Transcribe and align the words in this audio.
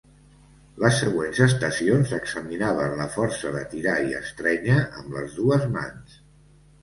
Les 0.83 0.95
següents 1.01 1.41
estacions 1.45 2.13
examinaven 2.17 2.97
la 3.01 3.05
força 3.17 3.51
de 3.57 3.61
tirar 3.73 3.95
i 4.07 4.17
estrènyer 4.21 4.79
amb 5.03 5.19
les 5.19 5.37
dues 5.41 5.69
mans. 5.77 6.17